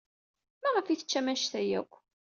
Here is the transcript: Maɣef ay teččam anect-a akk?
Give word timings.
Maɣef 0.61 0.85
ay 0.87 0.97
teččam 0.99 1.27
anect-a 1.31 1.61
akk? 1.79 1.91